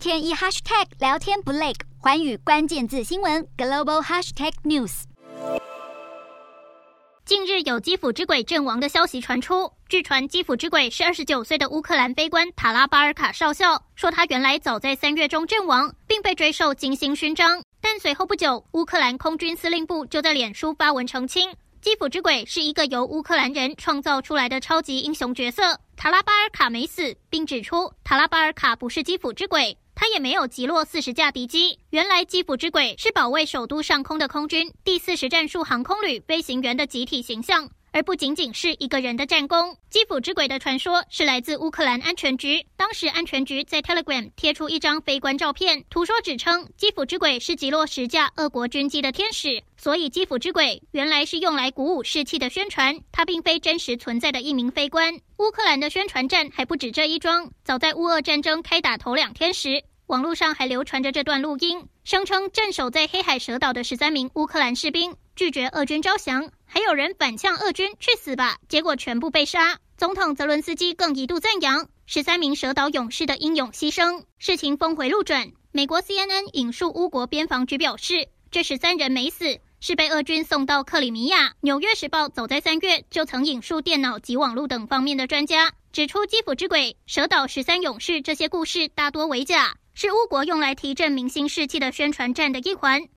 [0.00, 5.02] 天一 hashtag 聊天不累，寰宇关键字新闻 global hashtag news。
[7.26, 17.62] 近日有基辅之鬼阵亡的消息传出，据传基辅之鬼是二十九岁的乌克兰飞官塔拉巴尔卡少校，说他原来早在三月中阵亡，并被追授金星勋章。
[17.82, 29.76] 但随后不久，乌克兰空军司令部就在脸书发文澄清，基辅之鬼是一个由乌克兰人创造出来的超级英雄角色，塔拉巴尔卡没死，并指出塔拉巴尔卡不是基辅之鬼。
[30.00, 31.78] 他也没有击落四十架敌机。
[31.90, 37.68] 原来基辅之鬼是保卫首都上空的空军第四十战术航空旅飞行员的集体形象。
[37.92, 39.76] 而不仅仅是一个人的战功。
[39.90, 55.12] 基辅之鬼的传说是来自乌克兰安全局，当时安全局在 Telegram 贴出一张飞官照片，图说指称基辅之鬼是击落十架俄国军机的天使，所以基辅之鬼原来是用来鼓舞士气的宣传，它并非真实存在的一名飞官。
[55.38, 66.50] 乌克兰的宣传战还不止这一桩，早在乌俄战争开打头两天时，网络上还流传着这段录音，声称镇守在黑海蛇岛的十三名乌克兰士兵拒绝俄军招降。
[66.66, 69.78] 还有人反呛俄军去死吧，结果全部被杀。
[69.96, 74.24] 总统泽伦斯基更一度赞扬十三名蛇岛勇士的英勇牺牲。
[74.38, 81.52] 事情峰回路转，美国 CNN 引述乌国边防局表示，这十三人没死，是被俄军送到克里米亚。
[81.60, 93.02] 纽约时报早在三月就曾引述电脑及网络等方面的专家，指出基辅之鬼、蛇岛十三勇士这些故事大多为假，是乌国用来提振明星士气的宣传战的一环。